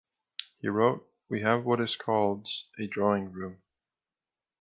[0.59, 2.47] He wrote, We have what is called
[2.79, 3.61] a 'drawing room'.